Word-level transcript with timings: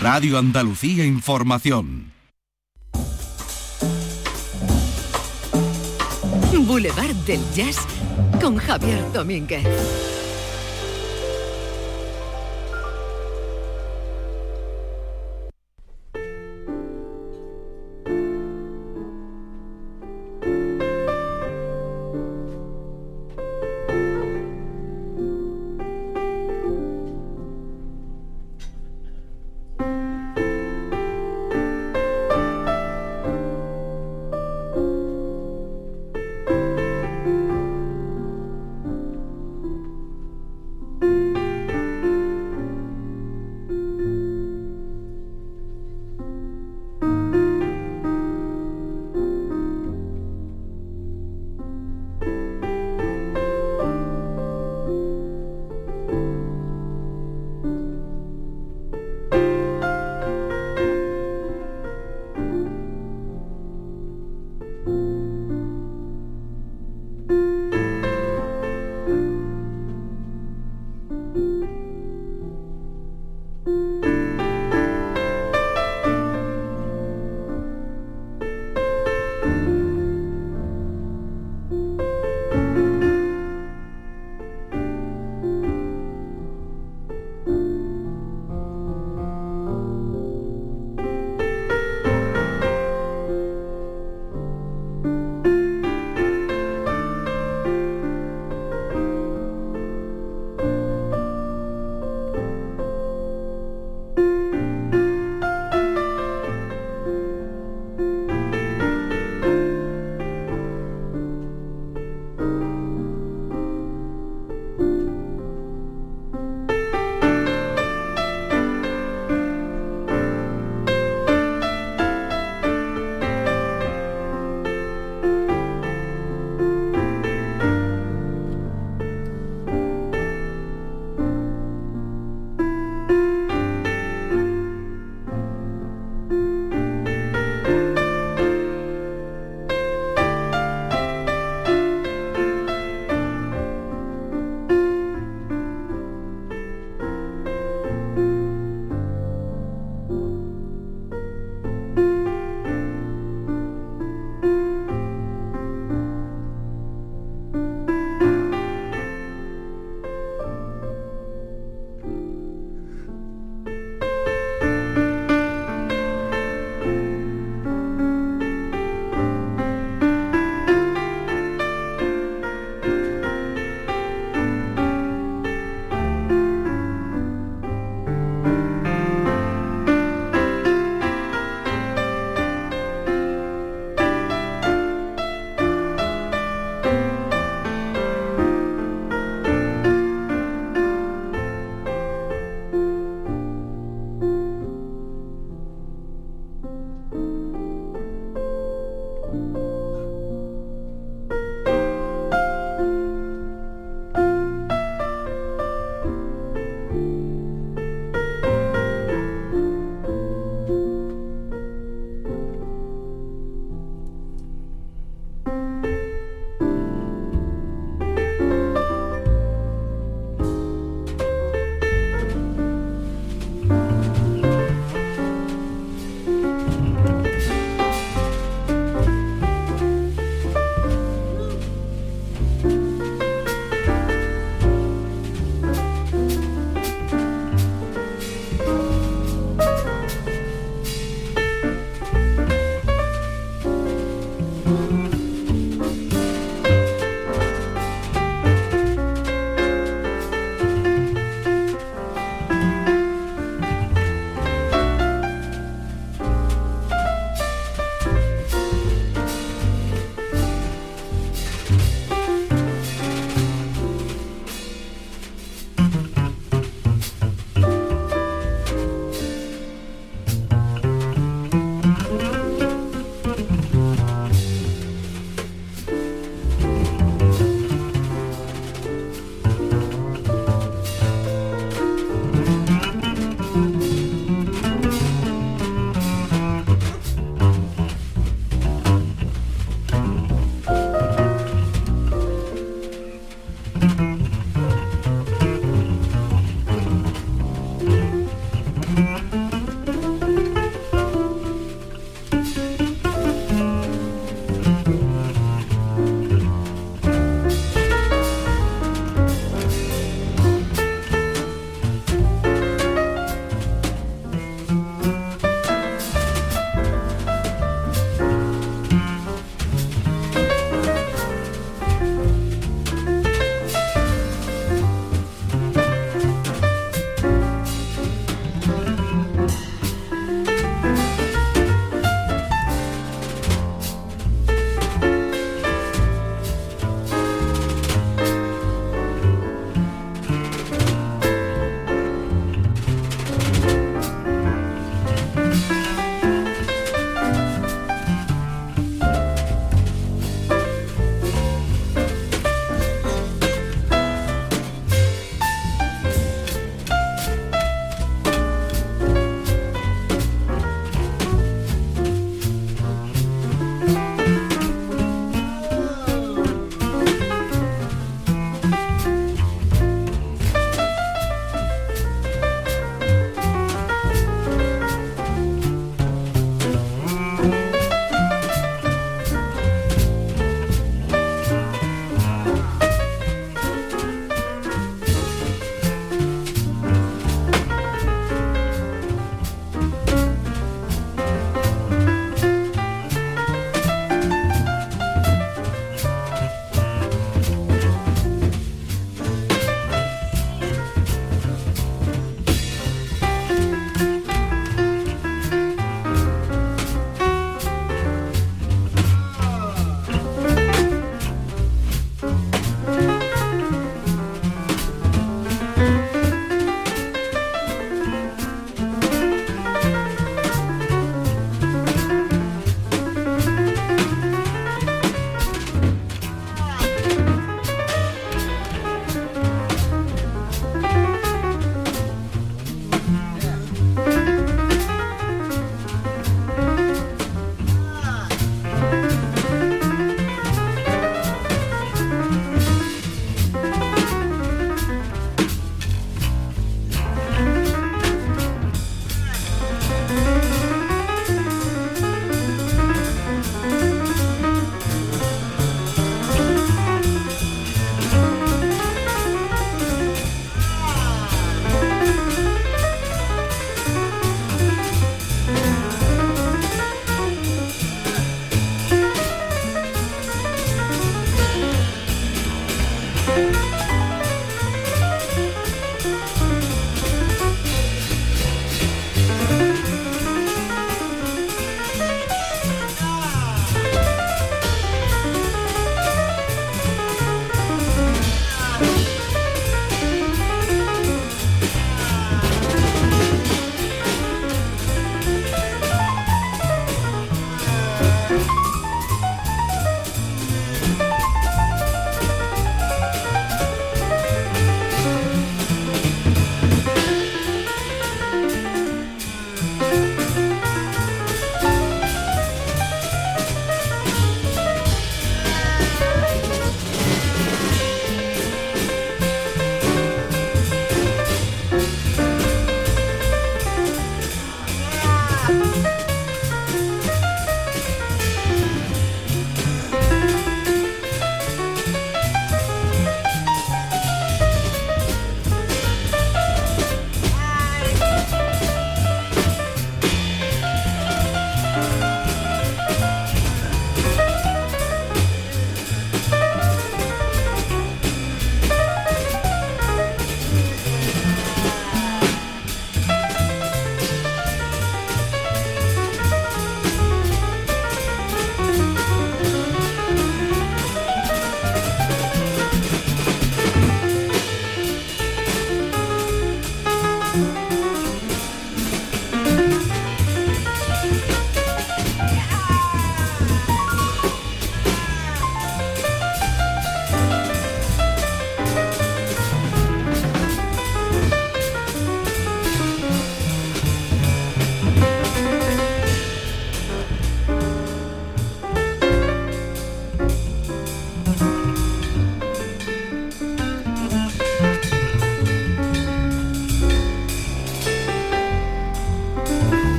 Radio 0.00 0.38
Andalucía 0.38 1.04
Información. 1.04 2.10
Boulevard 6.70 7.14
del 7.26 7.40
Jazz 7.54 7.76
con 8.40 8.56
Javier 8.56 9.12
Domínguez. 9.12 10.09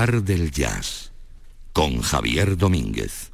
Del 0.00 0.50
Jazz 0.50 1.10
con 1.74 2.00
Javier 2.00 2.56
Domínguez. 2.56 3.32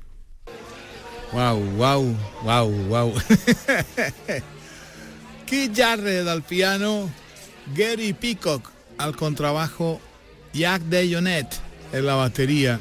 Wow, 1.32 1.60
wow, 1.76 2.16
wow, 2.42 2.70
wow. 2.88 3.14
Keith 5.46 5.76
Jarrett 5.76 6.26
al 6.26 6.42
piano, 6.42 7.08
Gary 7.72 8.12
Peacock 8.14 8.68
al 8.98 9.14
contrabajo, 9.14 10.00
Jack 10.52 10.82
DeJohnette 10.82 11.54
en 11.92 12.04
la 12.04 12.16
batería. 12.16 12.80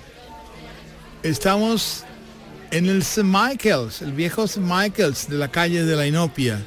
Estamos 1.21 2.05
en 2.71 2.87
el 2.87 3.03
St. 3.03 3.23
Michael's, 3.23 4.01
el 4.01 4.13
viejo 4.13 4.45
St. 4.45 4.65
Michael's 4.65 5.29
de 5.29 5.37
la 5.37 5.51
calle 5.51 5.85
de 5.85 5.95
la 5.95 6.07
Inopia, 6.07 6.59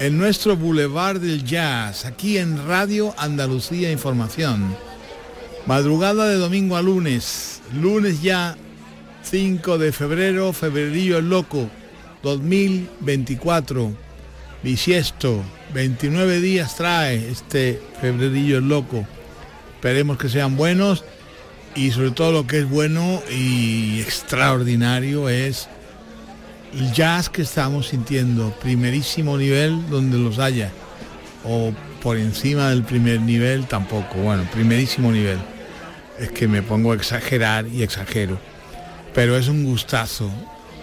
en 0.00 0.18
nuestro 0.18 0.56
Boulevard 0.56 1.20
del 1.20 1.44
Jazz, 1.44 2.04
aquí 2.04 2.38
en 2.38 2.66
Radio 2.66 3.14
Andalucía 3.16 3.92
Información. 3.92 4.91
Madrugada 5.66 6.26
de 6.26 6.38
domingo 6.38 6.76
a 6.76 6.82
lunes, 6.82 7.62
lunes 7.72 8.20
ya 8.20 8.56
5 9.22 9.78
de 9.78 9.92
febrero, 9.92 10.52
febrerillo 10.52 11.20
loco, 11.20 11.70
2024, 12.24 13.92
bisiesto, 14.64 15.40
29 15.72 16.40
días 16.40 16.74
trae 16.74 17.30
este 17.30 17.80
febrerillo 18.00 18.60
loco. 18.60 19.06
Esperemos 19.76 20.18
que 20.18 20.28
sean 20.28 20.56
buenos 20.56 21.04
y 21.76 21.92
sobre 21.92 22.10
todo 22.10 22.32
lo 22.32 22.44
que 22.44 22.58
es 22.58 22.68
bueno 22.68 23.22
y 23.30 24.00
extraordinario 24.00 25.28
es 25.28 25.68
el 26.74 26.92
jazz 26.92 27.28
que 27.28 27.42
estamos 27.42 27.86
sintiendo, 27.86 28.50
primerísimo 28.60 29.38
nivel 29.38 29.88
donde 29.88 30.18
los 30.18 30.40
haya, 30.40 30.72
o 31.44 31.72
por 32.02 32.16
encima 32.16 32.70
del 32.70 32.82
primer 32.82 33.20
nivel 33.20 33.66
tampoco, 33.66 34.16
bueno, 34.16 34.44
primerísimo 34.52 35.12
nivel 35.12 35.51
es 36.22 36.30
que 36.30 36.46
me 36.46 36.62
pongo 36.62 36.92
a 36.92 36.94
exagerar 36.94 37.66
y 37.66 37.82
exagero. 37.82 38.38
Pero 39.12 39.36
es 39.36 39.48
un 39.48 39.64
gustazo. 39.64 40.30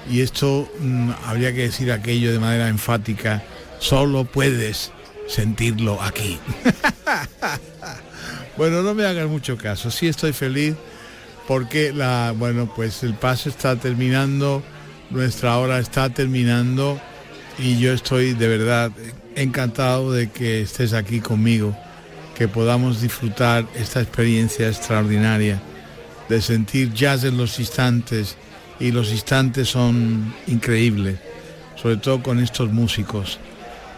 Y 0.09 0.21
esto 0.21 0.69
mm, 0.79 1.11
habría 1.25 1.53
que 1.53 1.61
decir 1.61 1.91
aquello 1.91 2.31
de 2.31 2.39
manera 2.39 2.67
enfática. 2.67 3.41
Solo 3.79 4.25
puedes 4.25 4.91
sentirlo 5.27 6.01
aquí. 6.01 6.37
bueno, 8.57 8.81
no 8.81 8.93
me 8.93 9.05
hagas 9.05 9.27
mucho 9.27 9.57
caso. 9.57 9.89
Sí 9.89 10.07
estoy 10.07 10.33
feliz 10.33 10.75
porque 11.47 11.93
la, 11.93 12.33
bueno, 12.37 12.71
pues 12.75 13.01
el 13.03 13.13
paso 13.13 13.49
está 13.49 13.77
terminando, 13.77 14.61
nuestra 15.09 15.57
hora 15.57 15.79
está 15.79 16.09
terminando 16.09 16.99
y 17.57 17.79
yo 17.79 17.93
estoy 17.93 18.33
de 18.33 18.47
verdad 18.47 18.91
encantado 19.35 20.11
de 20.11 20.29
que 20.29 20.61
estés 20.61 20.93
aquí 20.93 21.21
conmigo 21.21 21.75
que 22.39 22.47
podamos 22.47 23.01
disfrutar 23.01 23.67
esta 23.75 23.99
experiencia 23.99 24.69
extraordinaria 24.69 25.61
de 26.29 26.41
sentir 26.41 26.93
jazz 26.93 27.25
en 27.25 27.35
los 27.35 27.59
instantes 27.59 28.37
y 28.79 28.93
los 28.93 29.11
instantes 29.11 29.67
son 29.67 30.33
increíbles, 30.47 31.19
sobre 31.75 31.97
todo 31.97 32.23
con 32.23 32.39
estos 32.39 32.71
músicos, 32.71 33.39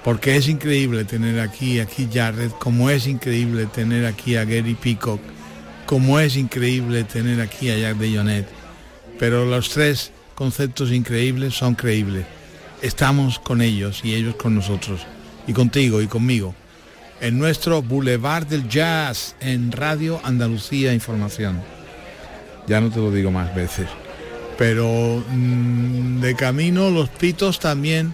porque 0.03 0.37
es 0.37 0.47
increíble 0.47 1.05
tener 1.05 1.39
aquí 1.39 1.79
aquí 1.79 2.09
Jarrett, 2.11 2.51
como 2.57 2.89
es 2.89 3.05
increíble 3.05 3.67
tener 3.67 4.07
aquí 4.07 4.35
a 4.35 4.43
Gary 4.43 4.73
Peacock, 4.73 5.21
como 5.85 6.19
es 6.19 6.35
increíble 6.35 7.03
tener 7.03 7.41
aquí 7.41 7.69
a 7.69 7.77
Jack 7.77 7.97
de 7.97 8.43
pero 9.19 9.45
los 9.45 9.69
tres 9.69 10.11
conceptos 10.33 10.91
increíbles 10.91 11.53
son 11.53 11.75
creíbles. 11.75 12.25
Estamos 12.81 13.37
con 13.37 13.61
ellos 13.61 14.01
y 14.03 14.15
ellos 14.15 14.33
con 14.33 14.55
nosotros, 14.55 15.01
y 15.45 15.53
contigo 15.53 16.01
y 16.01 16.07
conmigo 16.07 16.55
en 17.21 17.37
nuestro 17.37 17.83
Boulevard 17.83 18.47
del 18.47 18.67
Jazz 18.67 19.35
en 19.39 19.71
Radio 19.71 20.19
Andalucía 20.23 20.93
Información. 20.93 21.61
Ya 22.67 22.81
no 22.81 22.89
te 22.89 22.97
lo 22.97 23.11
digo 23.11 23.31
más 23.31 23.53
veces. 23.55 23.87
Pero 24.57 25.23
mm, 25.29 26.19
de 26.19 26.35
camino 26.35 26.89
los 26.89 27.09
pitos 27.09 27.59
también 27.59 28.13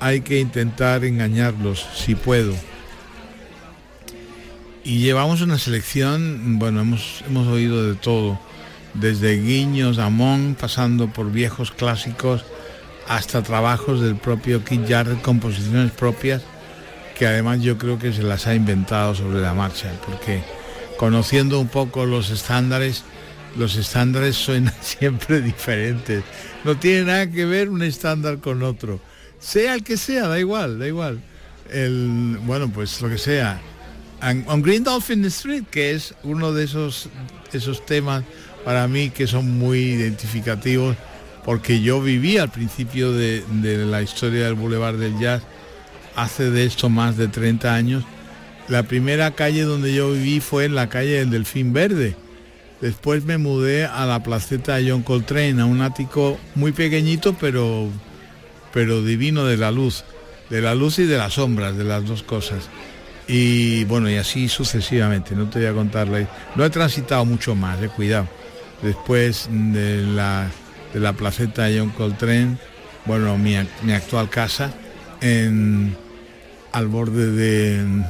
hay 0.00 0.20
que 0.20 0.38
intentar 0.38 1.04
engañarlos, 1.04 1.84
si 1.94 2.14
puedo. 2.14 2.54
Y 4.84 5.00
llevamos 5.00 5.42
una 5.42 5.58
selección, 5.58 6.58
bueno, 6.60 6.80
hemos, 6.80 7.24
hemos 7.26 7.48
oído 7.48 7.84
de 7.84 7.96
todo, 7.96 8.38
desde 8.94 9.36
guiños 9.40 9.98
a 9.98 10.08
Mon, 10.08 10.56
pasando 10.58 11.12
por 11.12 11.30
viejos 11.32 11.72
clásicos, 11.72 12.44
hasta 13.08 13.42
trabajos 13.42 14.00
del 14.00 14.16
propio 14.16 14.64
Kid 14.64 14.82
Jarrett, 14.88 15.20
composiciones 15.22 15.90
propias 15.90 16.42
que 17.18 17.26
además 17.26 17.60
yo 17.60 17.76
creo 17.78 17.98
que 17.98 18.12
se 18.12 18.22
las 18.22 18.46
ha 18.46 18.54
inventado 18.54 19.14
sobre 19.14 19.40
la 19.40 19.52
marcha, 19.52 19.90
porque 20.06 20.42
conociendo 20.96 21.58
un 21.58 21.66
poco 21.66 22.06
los 22.06 22.30
estándares, 22.30 23.02
los 23.56 23.74
estándares 23.76 24.36
suenan 24.36 24.74
siempre 24.80 25.40
diferentes. 25.40 26.22
No 26.64 26.78
tiene 26.78 27.04
nada 27.04 27.30
que 27.30 27.44
ver 27.44 27.70
un 27.70 27.82
estándar 27.82 28.38
con 28.38 28.62
otro. 28.62 29.00
Sea 29.40 29.74
el 29.74 29.82
que 29.82 29.96
sea, 29.96 30.28
da 30.28 30.38
igual, 30.38 30.78
da 30.78 30.86
igual. 30.86 31.20
El, 31.70 32.38
bueno, 32.42 32.70
pues 32.70 33.00
lo 33.00 33.08
que 33.08 33.18
sea. 33.18 33.60
On 34.46 34.62
Green 34.62 34.84
Dolphin 34.84 35.24
Street, 35.26 35.64
que 35.70 35.92
es 35.92 36.14
uno 36.22 36.52
de 36.52 36.64
esos, 36.64 37.08
esos 37.52 37.84
temas 37.84 38.24
para 38.64 38.86
mí 38.86 39.10
que 39.10 39.26
son 39.26 39.58
muy 39.58 39.78
identificativos, 39.78 40.96
porque 41.44 41.80
yo 41.80 42.00
viví 42.00 42.38
al 42.38 42.50
principio 42.50 43.12
de 43.12 43.44
la 43.86 44.02
historia 44.02 44.44
del 44.44 44.54
Boulevard 44.54 44.96
del 44.96 45.18
Jazz 45.18 45.42
hace 46.18 46.50
de 46.50 46.64
esto 46.64 46.88
más 46.88 47.16
de 47.16 47.28
30 47.28 47.74
años. 47.74 48.04
La 48.68 48.82
primera 48.82 49.30
calle 49.30 49.62
donde 49.62 49.94
yo 49.94 50.12
viví 50.12 50.40
fue 50.40 50.64
en 50.64 50.74
la 50.74 50.88
calle 50.88 51.18
del 51.20 51.30
Delfín 51.30 51.72
Verde. 51.72 52.16
Después 52.80 53.24
me 53.24 53.38
mudé 53.38 53.86
a 53.86 54.04
la 54.04 54.22
placeta 54.22 54.76
de 54.76 54.90
John 54.90 55.02
Coltrane, 55.02 55.62
a 55.62 55.64
un 55.64 55.80
ático 55.80 56.38
muy 56.54 56.72
pequeñito, 56.72 57.34
pero, 57.40 57.88
pero 58.72 59.02
divino 59.02 59.44
de 59.44 59.56
la 59.56 59.70
luz, 59.70 60.04
de 60.50 60.60
la 60.60 60.74
luz 60.74 60.98
y 60.98 61.04
de 61.04 61.18
las 61.18 61.34
sombras, 61.34 61.76
de 61.76 61.84
las 61.84 62.04
dos 62.04 62.22
cosas. 62.22 62.68
Y 63.26 63.84
bueno, 63.84 64.10
y 64.10 64.16
así 64.16 64.48
sucesivamente, 64.48 65.34
no 65.34 65.48
te 65.48 65.60
voy 65.60 65.68
a 65.68 65.72
contarle. 65.72 66.26
No 66.56 66.64
he 66.64 66.70
transitado 66.70 67.24
mucho 67.24 67.54
más, 67.54 67.80
eh, 67.82 67.88
cuidado. 67.88 68.28
Después 68.82 69.48
de 69.50 70.02
la, 70.02 70.48
de 70.92 71.00
la 71.00 71.12
placeta 71.12 71.64
de 71.64 71.78
John 71.78 71.90
Coltrane, 71.90 72.58
bueno, 73.06 73.36
mi, 73.38 73.56
mi 73.82 73.92
actual 73.92 74.28
casa, 74.30 74.72
en 75.20 75.96
al 76.78 76.86
borde 76.86 77.30
de 77.30 78.04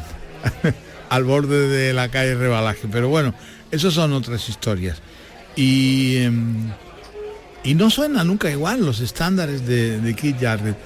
al 1.09 1.24
borde 1.24 1.68
de 1.68 1.92
la 1.92 2.11
calle 2.11 2.35
Rebalaje. 2.35 2.87
Pero 2.90 3.09
bueno, 3.09 3.35
esas 3.70 3.94
son 3.94 4.12
otras 4.12 4.48
historias. 4.48 5.00
Y, 5.57 6.18
em, 6.18 6.70
y 7.64 7.74
no 7.74 7.90
suena 7.90 8.24
nunca 8.24 8.50
igual 8.50 8.85
los 8.85 9.00
estándares 9.00 9.66
de, 9.66 10.00
de 10.00 10.14
Keith 10.14 10.40
Jarrett. 10.40 10.76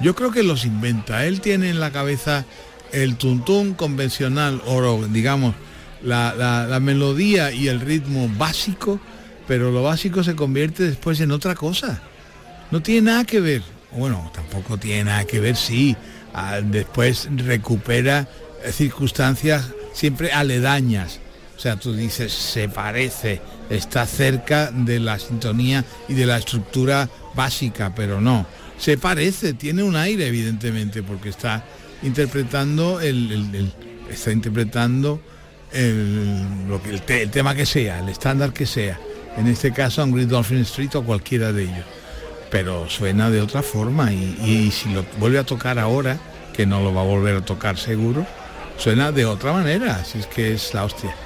Yo 0.00 0.14
creo 0.14 0.30
que 0.30 0.42
los 0.42 0.64
inventa. 0.64 1.26
Él 1.26 1.40
tiene 1.40 1.70
en 1.70 1.80
la 1.80 1.90
cabeza 1.90 2.44
el 2.92 3.16
tuntún 3.16 3.74
convencional, 3.74 4.60
o 4.66 5.06
digamos, 5.06 5.54
la, 6.02 6.34
la, 6.68 6.80
melodía 6.80 7.52
y 7.52 7.68
el 7.68 7.80
ritmo 7.80 8.28
básico, 8.36 9.00
pero 9.46 9.70
lo 9.70 9.82
básico 9.82 10.24
se 10.24 10.34
convierte 10.34 10.84
después 10.84 11.20
en 11.20 11.30
otra 11.30 11.54
cosa. 11.54 12.02
No 12.70 12.82
tiene 12.82 13.12
nada 13.12 13.24
que 13.24 13.40
ver. 13.40 13.62
Bueno, 13.92 14.30
tampoco 14.34 14.78
tiene 14.78 15.04
nada 15.04 15.24
que 15.24 15.38
ver, 15.38 15.56
sí, 15.56 15.96
después 16.64 17.28
recupera 17.36 18.28
circunstancias 18.70 19.70
siempre 19.92 20.32
aledañas. 20.32 21.20
O 21.56 21.60
sea, 21.60 21.76
tú 21.76 21.94
dices, 21.94 22.32
se 22.32 22.68
parece, 22.68 23.40
está 23.70 24.06
cerca 24.06 24.70
de 24.72 24.98
la 24.98 25.18
sintonía 25.18 25.84
y 26.08 26.14
de 26.14 26.26
la 26.26 26.38
estructura 26.38 27.08
básica, 27.34 27.94
pero 27.94 28.20
no. 28.20 28.46
Se 28.78 28.98
parece, 28.98 29.52
tiene 29.54 29.82
un 29.82 29.94
aire, 29.94 30.26
evidentemente, 30.26 31.02
porque 31.02 31.28
está 31.28 31.64
interpretando 32.02 33.00
el, 33.00 33.70
está 34.10 34.32
interpretando 34.32 35.20
el, 35.72 36.68
lo 36.68 36.82
que, 36.82 37.22
el, 37.22 37.30
tema 37.30 37.54
que 37.54 37.66
sea, 37.66 38.00
el 38.00 38.08
estándar 38.08 38.52
que 38.52 38.66
sea. 38.66 38.98
En 39.36 39.46
este 39.46 39.72
caso, 39.72 40.02
un 40.02 40.12
Green 40.12 40.28
Dolphin 40.28 40.58
Street 40.58 40.94
o 40.96 41.04
cualquiera 41.04 41.52
de 41.52 41.62
ellos 41.62 42.01
pero 42.52 42.88
suena 42.90 43.30
de 43.30 43.40
otra 43.40 43.62
forma 43.62 44.12
y, 44.12 44.70
si 44.70 44.92
lo 44.92 45.06
vuelve 45.18 45.38
a 45.38 45.44
tocar 45.44 45.78
ahora, 45.78 46.18
que 46.52 46.66
no 46.66 46.82
lo 46.82 46.92
va 46.92 47.00
a 47.00 47.04
volver 47.04 47.36
a 47.36 47.44
tocar 47.44 47.78
seguro, 47.78 48.26
suena 48.76 49.10
de 49.10 49.24
otra 49.24 49.54
manera, 49.54 49.96
así 49.96 50.18
es 50.18 50.26
que 50.26 50.52
es 50.52 50.74
la 50.74 50.84
hostia. 50.84 51.16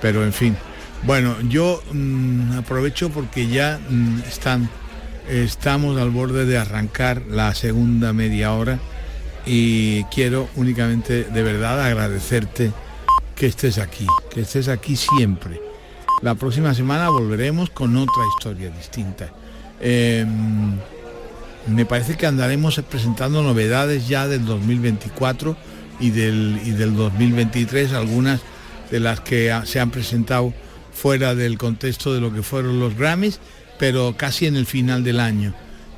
Pero 0.00 0.24
en 0.24 0.32
fin, 0.32 0.56
bueno, 1.02 1.36
yo 1.42 1.82
mm, 1.92 2.56
aprovecho 2.58 3.10
porque 3.10 3.48
ya 3.48 3.78
mm, 3.86 4.20
están, 4.20 4.70
estamos 5.28 6.00
al 6.00 6.08
borde 6.08 6.46
de 6.46 6.56
arrancar 6.56 7.20
la 7.28 7.54
segunda 7.54 8.14
media 8.14 8.54
hora 8.54 8.78
y 9.44 10.04
quiero 10.04 10.48
únicamente 10.56 11.24
de 11.24 11.42
verdad 11.42 11.84
agradecerte 11.84 12.72
que 13.36 13.46
estés 13.46 13.76
aquí, 13.76 14.06
que 14.32 14.40
estés 14.40 14.68
aquí 14.68 14.96
siempre. 14.96 15.60
La 16.22 16.34
próxima 16.34 16.72
semana 16.72 17.10
volveremos 17.10 17.68
con 17.68 17.94
otra 17.94 18.22
historia 18.38 18.70
distinta. 18.70 19.41
Em, 19.82 20.78
me 21.66 21.84
parece 21.84 22.16
que 22.16 22.26
andaremos 22.26 22.80
presentando 22.88 23.42
novedades 23.42 24.08
ya 24.08 24.28
del 24.28 24.46
2024 24.46 25.56
y 26.00 26.10
del, 26.10 26.60
y 26.64 26.70
del 26.70 26.96
2023, 26.96 27.92
algunas 27.92 28.40
de 28.90 29.00
las 29.00 29.20
que 29.20 29.52
se 29.64 29.80
han 29.80 29.90
presentado 29.90 30.54
fuera 30.92 31.34
del 31.34 31.58
contexto 31.58 32.14
de 32.14 32.20
lo 32.20 32.32
que 32.32 32.42
fueron 32.42 32.78
los 32.78 32.96
Grammys, 32.96 33.40
pero 33.78 34.14
casi 34.16 34.46
en 34.46 34.56
el 34.56 34.66
final 34.66 35.02
del 35.02 35.18
año, 35.18 35.54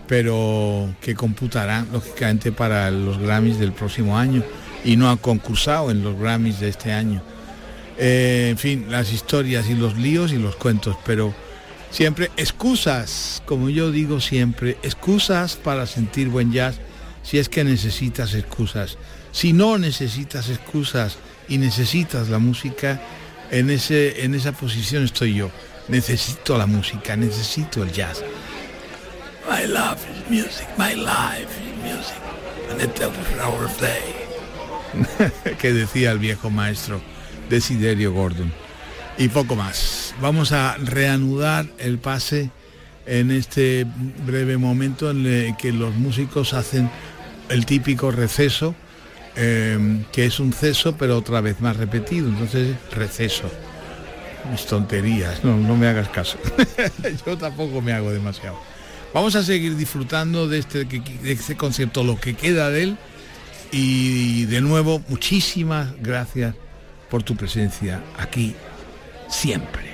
pero 0.07 0.95
que 1.01 1.15
computará 1.15 1.85
lógicamente 1.93 2.53
para 2.53 2.91
los 2.91 3.19
Grammys 3.19 3.59
del 3.59 3.73
próximo 3.73 4.17
año 4.17 4.43
y 4.85 4.97
no 4.97 5.11
ha 5.11 5.17
concursado 5.17 5.91
en 5.91 6.03
los 6.03 6.19
Grammys 6.19 6.61
de 6.61 6.69
este 6.69 6.93
año. 6.93 7.23
Eh, 7.99 8.49
en 8.51 8.59
fin, 8.59 8.87
las 8.89 9.13
historias 9.13 9.69
y 9.69 9.75
los 9.75 9.97
líos 9.97 10.33
y 10.33 10.37
los 10.37 10.57
cuentos, 10.57 10.97
pero 11.05 11.35
siempre 11.95 12.33
excusas, 12.37 13.41
como 13.47 13.71
yo 13.71 13.93
digo 13.93 14.21
siempre, 14.21 14.77
excusas 14.83 15.55
para 15.55 15.87
sentir 15.87 16.29
buen 16.29 16.51
jazz 16.53 16.75
si 17.23 17.39
es 17.39 17.49
que 17.49 17.63
necesitas 17.63 18.35
excusas. 18.35 18.99
Si 19.31 19.53
no 19.53 19.79
necesitas 19.79 20.51
excusas 20.51 21.17
y 21.49 21.59
necesitas 21.59 22.29
la 22.29 22.41
música, 22.41 23.01
en, 23.53 23.71
ese, 23.71 24.25
en 24.25 24.35
esa 24.35 24.51
posición 24.51 25.05
estoy 25.05 25.35
yo. 25.35 25.51
Necesito 25.87 26.59
la 26.59 26.67
música, 26.67 27.17
necesito 27.17 27.85
el 27.85 27.93
jazz. 27.93 28.23
My 29.49 29.65
love 29.67 29.99
is 30.11 30.31
music, 30.31 30.67
my 30.77 30.95
life 30.95 31.49
is 31.63 31.77
music, 31.83 32.17
and 32.71 33.41
hour 33.41 33.67
of 33.67 33.81
day. 33.81 34.25
que 35.59 35.73
decía 35.73 36.11
el 36.11 36.19
viejo 36.19 36.51
maestro 36.51 37.01
Desiderio 37.49 38.13
Gordon. 38.13 38.64
Y 39.17 39.29
poco 39.29 39.55
más. 39.55 40.15
Vamos 40.21 40.51
a 40.51 40.77
reanudar 40.77 41.67
el 41.79 41.99
pase 41.99 42.51
en 43.07 43.31
este 43.31 43.87
breve 44.27 44.57
momento 44.57 45.11
en 45.11 45.25
el 45.25 45.57
que 45.57 45.73
los 45.73 45.95
músicos 45.95 46.53
hacen 46.53 46.91
el 47.49 47.65
típico 47.65 48.11
receso, 48.11 48.75
eh, 49.37 50.05
que 50.11 50.27
es 50.27 50.41
un 50.41 50.53
ceso 50.53 50.97
pero 50.97 51.19
otra 51.19 51.41
vez 51.41 51.61
más 51.61 51.77
repetido, 51.77 52.29
entonces 52.29 52.77
receso. 52.93 53.51
Mis 54.51 54.67
tonterías, 54.67 55.45
no, 55.45 55.57
no 55.57 55.77
me 55.77 55.87
hagas 55.87 56.09
caso. 56.09 56.37
Yo 57.27 57.39
tampoco 57.39 57.81
me 57.81 57.93
hago 57.93 58.11
demasiado. 58.11 58.59
Vamos 59.15 59.37
a 59.37 59.45
seguir 59.45 59.77
disfrutando 59.77 60.49
de 60.49 60.59
este, 60.59 60.85
de 60.85 61.33
este 61.33 61.57
concierto, 61.57 62.03
lo 62.03 62.19
que 62.19 62.35
queda 62.35 62.69
de 62.69 62.83
él. 62.83 62.97
Y 63.71 64.45
de 64.47 64.61
nuevo, 64.61 65.03
muchísimas 65.09 65.95
gracias 66.01 66.55
por 67.09 67.23
tu 67.23 67.37
presencia 67.37 68.03
aquí 68.19 68.55
siempre. 69.29 69.94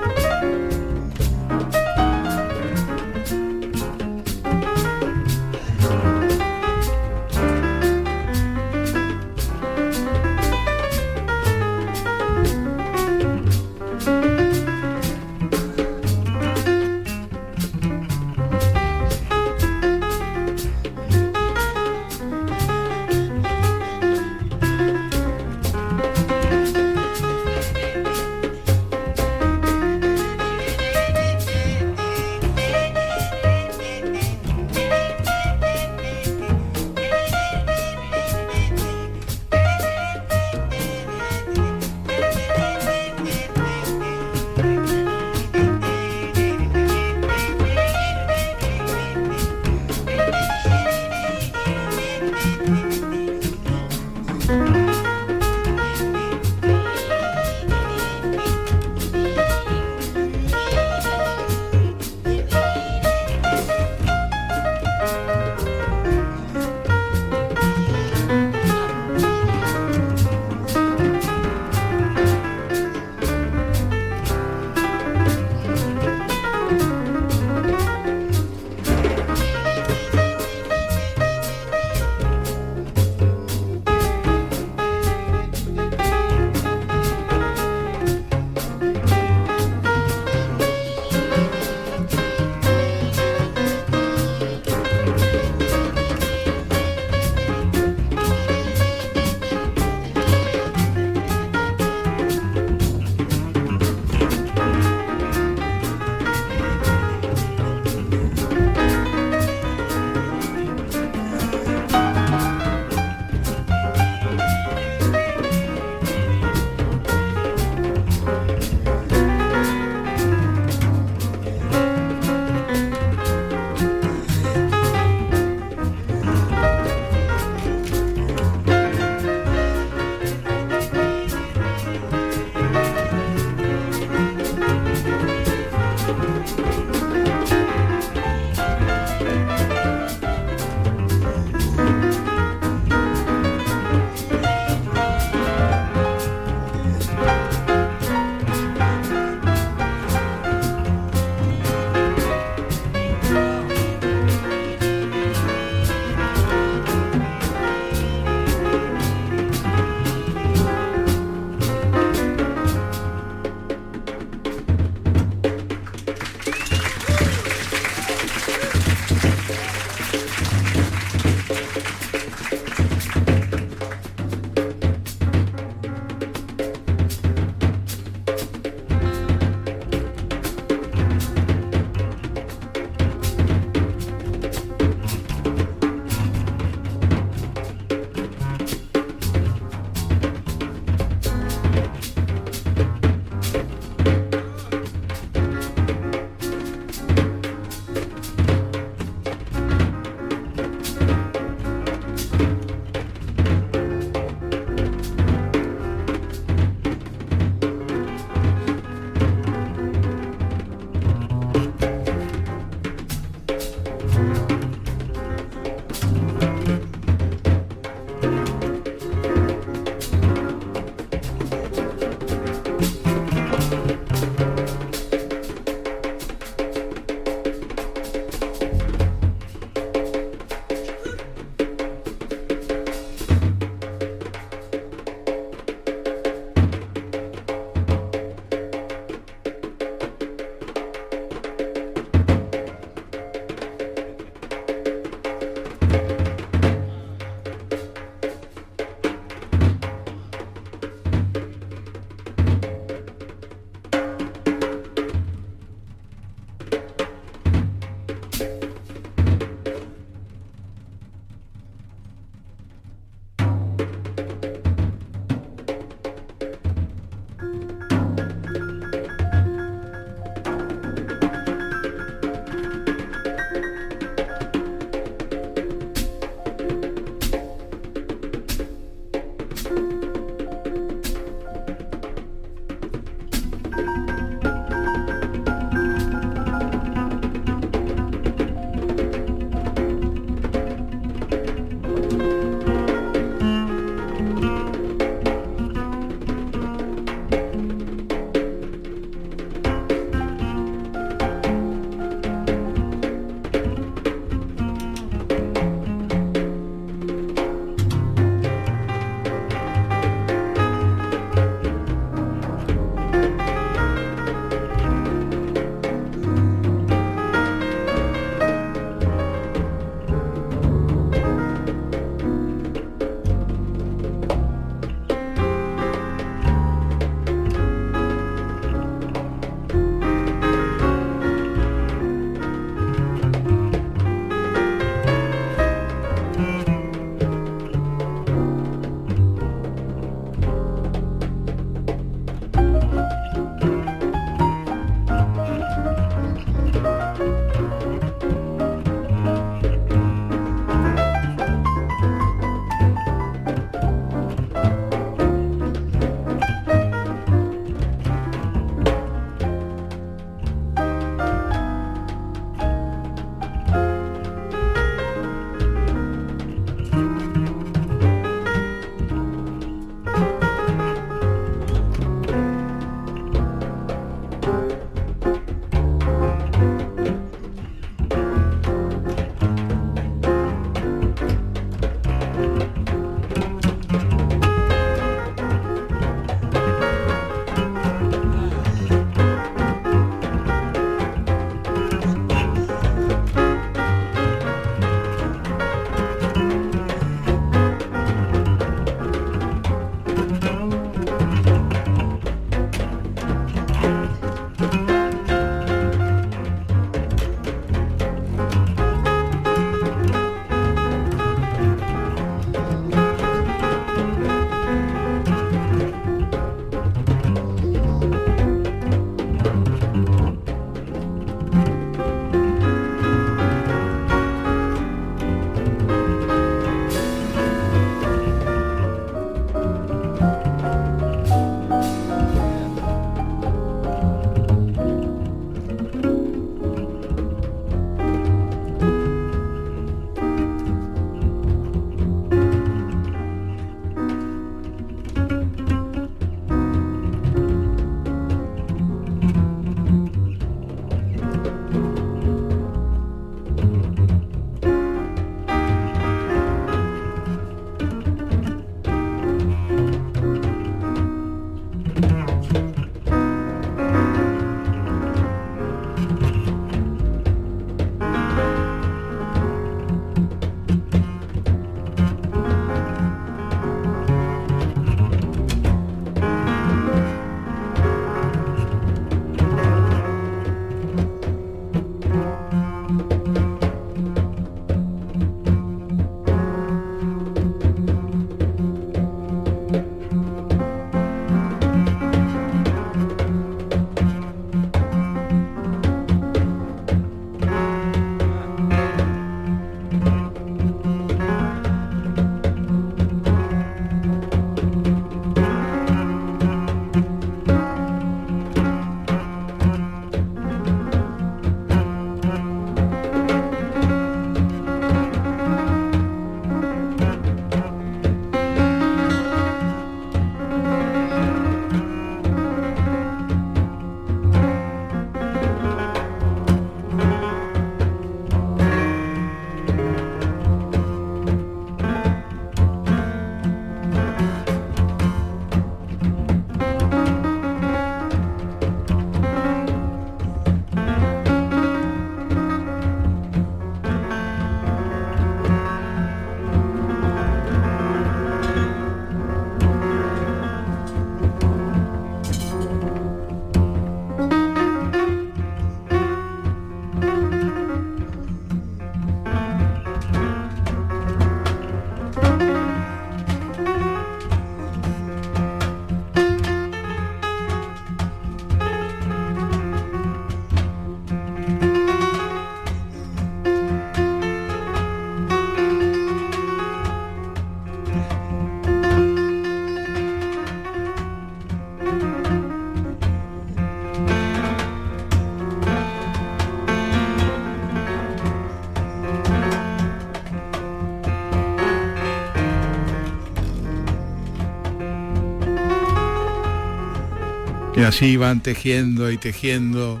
Así 597.84 598.16
van 598.16 598.42
tejiendo 598.42 599.10
y 599.10 599.18
tejiendo 599.18 600.00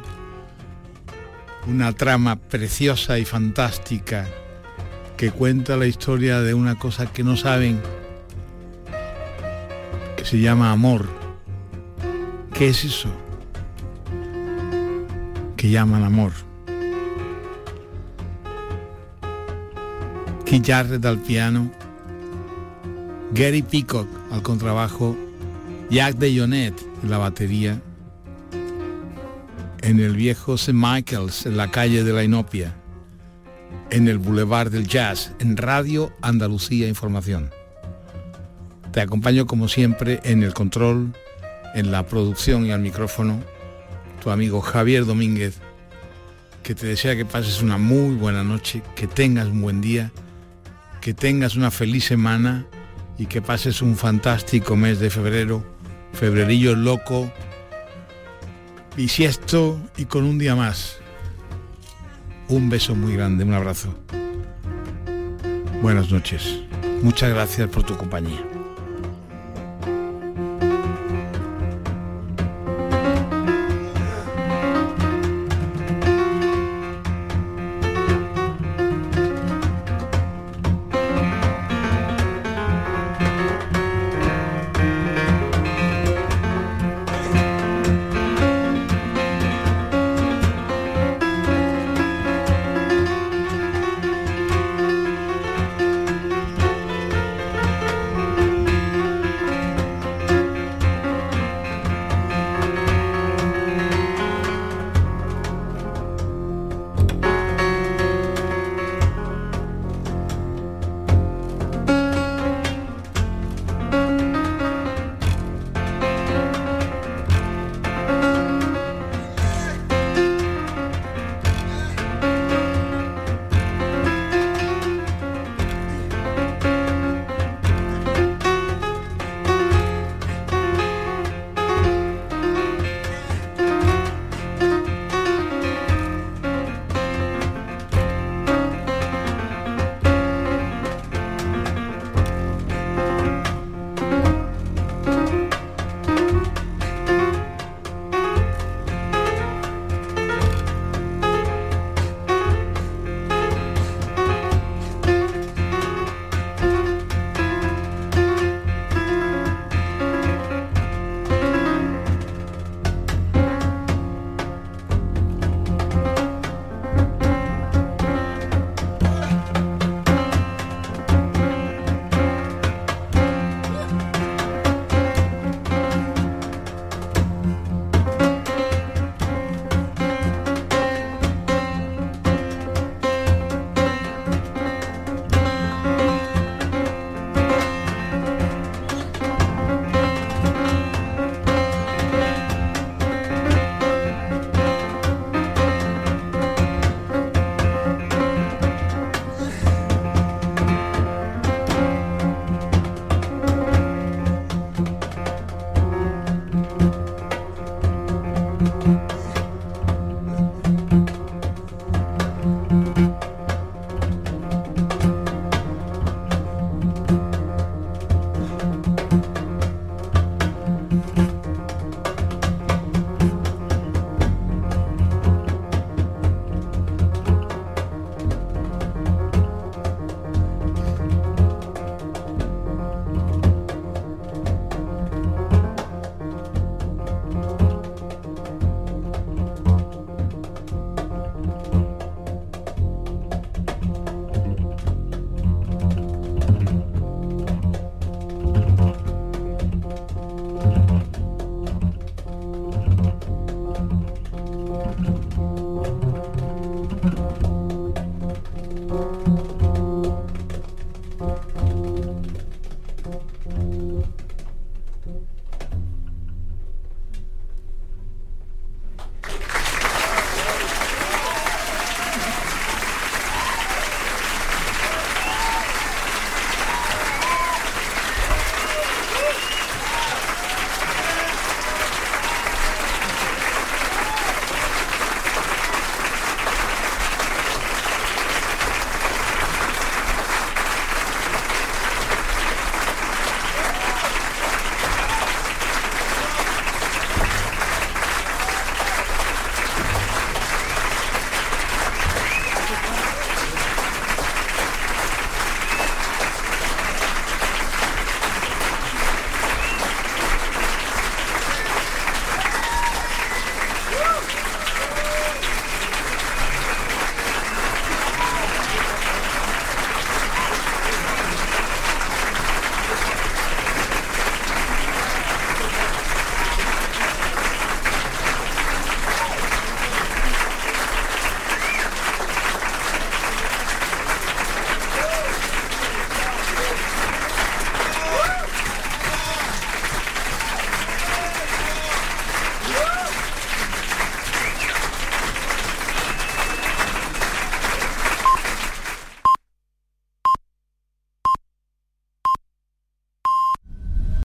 una 1.66 1.92
trama 1.92 2.36
preciosa 2.36 3.18
y 3.18 3.24
fantástica 3.24 4.26
que 5.16 5.30
cuenta 5.30 5.76
la 5.76 5.86
historia 5.86 6.40
de 6.40 6.54
una 6.54 6.78
cosa 6.78 7.12
que 7.12 7.22
no 7.22 7.36
saben, 7.36 7.80
que 10.16 10.24
se 10.24 10.40
llama 10.40 10.72
amor. 10.72 11.08
¿Qué 12.52 12.68
es 12.68 12.84
eso? 12.84 13.08
Que 15.56 15.70
llaman 15.70 16.04
amor. 16.04 16.32
Keith 20.44 20.66
Jarrett 20.66 21.04
al 21.04 21.18
piano, 21.18 21.70
Gary 23.32 23.62
Peacock 23.62 24.08
al 24.30 24.42
contrabajo, 24.42 25.16
Jack 25.90 26.16
DeJohnette 26.16 26.93
en 26.93 26.93
la 27.08 27.18
batería, 27.18 27.80
en 29.82 30.00
el 30.00 30.16
viejo 30.16 30.54
St. 30.54 30.72
Michael's, 30.72 31.46
en 31.46 31.56
la 31.56 31.70
calle 31.70 32.04
de 32.04 32.12
la 32.12 32.24
Inopia, 32.24 32.74
en 33.90 34.08
el 34.08 34.18
Boulevard 34.18 34.70
del 34.70 34.88
Jazz, 34.88 35.32
en 35.40 35.56
Radio 35.56 36.12
Andalucía 36.22 36.88
Información. 36.88 37.50
Te 38.92 39.00
acompaño 39.00 39.46
como 39.46 39.68
siempre 39.68 40.20
en 40.24 40.42
el 40.42 40.54
control, 40.54 41.12
en 41.74 41.90
la 41.90 42.06
producción 42.06 42.64
y 42.64 42.72
al 42.72 42.80
micrófono, 42.80 43.40
tu 44.22 44.30
amigo 44.30 44.60
Javier 44.60 45.04
Domínguez, 45.04 45.58
que 46.62 46.74
te 46.74 46.86
desea 46.86 47.16
que 47.16 47.26
pases 47.26 47.60
una 47.60 47.76
muy 47.76 48.14
buena 48.14 48.42
noche, 48.42 48.82
que 48.96 49.06
tengas 49.06 49.48
un 49.48 49.60
buen 49.60 49.80
día, 49.80 50.12
que 51.02 51.12
tengas 51.12 51.56
una 51.56 51.70
feliz 51.70 52.06
semana 52.06 52.66
y 53.18 53.26
que 53.26 53.42
pases 53.42 53.82
un 53.82 53.96
fantástico 53.96 54.76
mes 54.76 54.98
de 54.98 55.10
febrero, 55.10 55.73
febrerillo 56.14 56.74
loco, 56.74 57.30
bisiesto 58.96 59.80
y 59.96 60.04
con 60.06 60.24
un 60.24 60.38
día 60.38 60.54
más. 60.54 60.98
Un 62.48 62.68
beso 62.68 62.94
muy 62.94 63.14
grande, 63.14 63.44
un 63.44 63.54
abrazo. 63.54 63.94
Buenas 65.82 66.10
noches. 66.10 66.60
Muchas 67.02 67.30
gracias 67.30 67.68
por 67.68 67.82
tu 67.82 67.96
compañía. 67.96 68.53